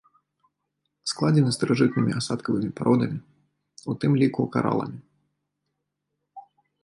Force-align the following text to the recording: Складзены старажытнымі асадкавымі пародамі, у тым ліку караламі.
Складзены 1.09 1.51
старажытнымі 1.57 2.11
асадкавымі 2.21 2.71
пародамі, 2.79 3.19
у 3.93 3.97
тым 4.05 4.11
ліку 4.23 4.41
караламі. 4.55 6.47